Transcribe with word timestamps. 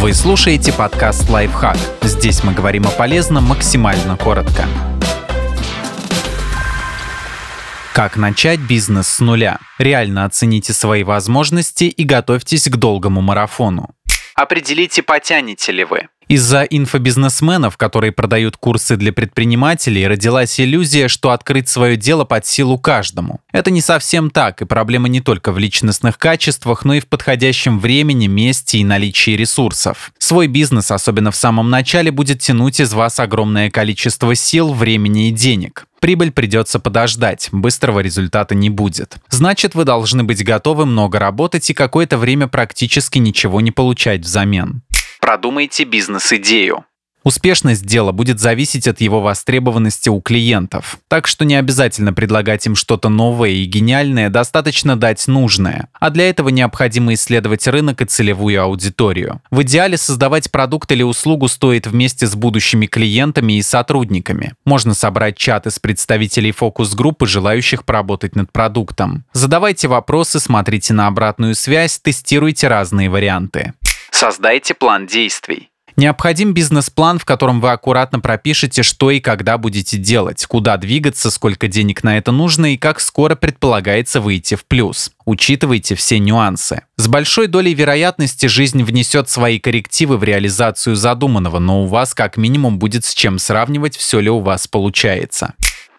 Вы 0.00 0.14
слушаете 0.14 0.72
подкаст 0.72 1.28
«Лайфхак». 1.28 1.76
Здесь 2.00 2.42
мы 2.42 2.54
говорим 2.54 2.86
о 2.86 2.90
полезном 2.90 3.44
максимально 3.44 4.16
коротко. 4.16 4.64
Как 7.92 8.16
начать 8.16 8.60
бизнес 8.60 9.08
с 9.08 9.20
нуля? 9.20 9.58
Реально 9.78 10.24
оцените 10.24 10.72
свои 10.72 11.02
возможности 11.02 11.84
и 11.84 12.04
готовьтесь 12.04 12.66
к 12.70 12.76
долгому 12.78 13.20
марафону. 13.20 13.90
Определите, 14.34 15.02
потянете 15.02 15.70
ли 15.70 15.84
вы. 15.84 16.08
Из-за 16.30 16.62
инфобизнесменов, 16.62 17.76
которые 17.76 18.12
продают 18.12 18.56
курсы 18.56 18.96
для 18.96 19.12
предпринимателей, 19.12 20.06
родилась 20.06 20.60
иллюзия, 20.60 21.08
что 21.08 21.30
открыть 21.30 21.68
свое 21.68 21.96
дело 21.96 22.24
под 22.24 22.46
силу 22.46 22.78
каждому. 22.78 23.40
Это 23.50 23.72
не 23.72 23.80
совсем 23.80 24.30
так, 24.30 24.62
и 24.62 24.64
проблема 24.64 25.08
не 25.08 25.20
только 25.20 25.50
в 25.50 25.58
личностных 25.58 26.18
качествах, 26.18 26.84
но 26.84 26.94
и 26.94 27.00
в 27.00 27.08
подходящем 27.08 27.80
времени, 27.80 28.28
месте 28.28 28.78
и 28.78 28.84
наличии 28.84 29.32
ресурсов. 29.32 30.12
Свой 30.18 30.46
бизнес, 30.46 30.92
особенно 30.92 31.32
в 31.32 31.36
самом 31.36 31.68
начале, 31.68 32.12
будет 32.12 32.38
тянуть 32.38 32.78
из 32.78 32.92
вас 32.92 33.18
огромное 33.18 33.68
количество 33.68 34.32
сил, 34.36 34.72
времени 34.72 35.30
и 35.30 35.32
денег. 35.32 35.88
Прибыль 35.98 36.30
придется 36.30 36.78
подождать, 36.78 37.48
быстрого 37.50 37.98
результата 37.98 38.54
не 38.54 38.70
будет. 38.70 39.16
Значит, 39.28 39.74
вы 39.74 39.84
должны 39.84 40.22
быть 40.22 40.44
готовы 40.44 40.86
много 40.86 41.18
работать 41.18 41.68
и 41.68 41.74
какое-то 41.74 42.16
время 42.18 42.46
практически 42.46 43.18
ничего 43.18 43.60
не 43.60 43.72
получать 43.72 44.20
взамен. 44.20 44.82
Продумайте 45.30 45.84
бизнес-идею. 45.84 46.86
Успешность 47.22 47.86
дела 47.86 48.10
будет 48.10 48.40
зависеть 48.40 48.88
от 48.88 49.00
его 49.00 49.20
востребованности 49.20 50.08
у 50.08 50.20
клиентов. 50.20 50.98
Так 51.06 51.28
что 51.28 51.44
не 51.44 51.54
обязательно 51.54 52.12
предлагать 52.12 52.66
им 52.66 52.74
что-то 52.74 53.08
новое 53.10 53.50
и 53.50 53.64
гениальное, 53.64 54.28
достаточно 54.28 54.96
дать 54.96 55.28
нужное. 55.28 55.88
А 55.92 56.10
для 56.10 56.28
этого 56.28 56.48
необходимо 56.48 57.14
исследовать 57.14 57.68
рынок 57.68 58.02
и 58.02 58.06
целевую 58.06 58.60
аудиторию. 58.60 59.40
В 59.52 59.62
идеале 59.62 59.96
создавать 59.96 60.50
продукт 60.50 60.90
или 60.90 61.04
услугу 61.04 61.46
стоит 61.46 61.86
вместе 61.86 62.26
с 62.26 62.34
будущими 62.34 62.86
клиентами 62.86 63.52
и 63.58 63.62
сотрудниками. 63.62 64.54
Можно 64.64 64.94
собрать 64.94 65.36
чат 65.36 65.68
из 65.68 65.78
представителей 65.78 66.50
фокус-группы, 66.50 67.28
желающих 67.28 67.84
поработать 67.84 68.34
над 68.34 68.50
продуктом. 68.50 69.26
Задавайте 69.32 69.86
вопросы, 69.86 70.40
смотрите 70.40 70.92
на 70.92 71.06
обратную 71.06 71.54
связь, 71.54 72.00
тестируйте 72.00 72.66
разные 72.66 73.08
варианты. 73.08 73.74
Создайте 74.20 74.74
план 74.74 75.06
действий. 75.06 75.70
Необходим 75.96 76.52
бизнес-план, 76.52 77.18
в 77.18 77.24
котором 77.24 77.62
вы 77.62 77.70
аккуратно 77.70 78.20
пропишете, 78.20 78.82
что 78.82 79.10
и 79.10 79.18
когда 79.18 79.56
будете 79.56 79.96
делать, 79.96 80.44
куда 80.44 80.76
двигаться, 80.76 81.30
сколько 81.30 81.68
денег 81.68 82.04
на 82.04 82.18
это 82.18 82.30
нужно 82.30 82.74
и 82.74 82.76
как 82.76 83.00
скоро 83.00 83.34
предполагается 83.34 84.20
выйти 84.20 84.56
в 84.56 84.66
плюс. 84.66 85.10
Учитывайте 85.24 85.94
все 85.94 86.18
нюансы. 86.18 86.82
С 86.98 87.08
большой 87.08 87.46
долей 87.46 87.72
вероятности 87.72 88.44
жизнь 88.44 88.82
внесет 88.82 89.30
свои 89.30 89.58
коррективы 89.58 90.18
в 90.18 90.22
реализацию 90.22 90.96
задуманного, 90.96 91.58
но 91.58 91.84
у 91.84 91.86
вас 91.86 92.12
как 92.12 92.36
минимум 92.36 92.78
будет 92.78 93.06
с 93.06 93.14
чем 93.14 93.38
сравнивать, 93.38 93.96
все 93.96 94.20
ли 94.20 94.28
у 94.28 94.40
вас 94.40 94.68
получается. 94.68 95.54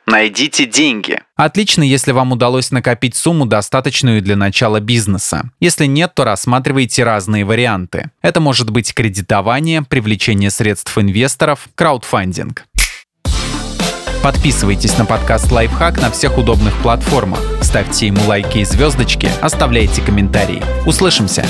Найдите 0.08 0.66
деньги. 0.66 1.20
Отлично, 1.36 1.84
если 1.84 2.12
вам 2.12 2.32
удалось 2.32 2.72
накопить 2.72 3.16
сумму, 3.16 3.46
достаточную 3.46 4.22
для 4.22 4.36
начала 4.36 4.80
бизнеса. 4.80 5.52
Если 5.60 5.86
нет, 5.86 6.14
то 6.16 6.24
рассматривайте 6.24 7.04
разные 7.04 7.46
варианты. 7.46 8.12
Это 8.22 8.40
может 8.40 8.70
быть 8.70 8.94
кредитование, 8.94 9.84
привлечение 9.84 10.50
средств 10.50 10.98
инвесторов, 10.98 11.70
краудфандинг. 11.76 12.66
Подписывайтесь 14.24 14.98
на 15.00 15.06
подкаст 15.06 15.52
«Лайфхак» 15.52 16.00
на 16.00 16.12
всех 16.12 16.38
удобных 16.38 16.78
платформах. 16.84 17.40
Ставьте 17.62 18.08
ему 18.08 18.24
лайки 18.28 18.60
и 18.60 18.66
звездочки, 18.66 19.32
оставляйте 19.42 20.04
комментарии. 20.04 20.62
Услышимся! 20.86 21.44